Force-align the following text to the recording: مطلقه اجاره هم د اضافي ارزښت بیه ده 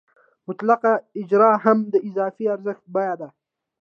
مطلقه 0.47 0.93
اجاره 1.21 1.51
هم 1.63 1.77
د 1.93 1.95
اضافي 2.09 2.45
ارزښت 2.53 2.83
بیه 2.93 3.15
ده 3.19 3.29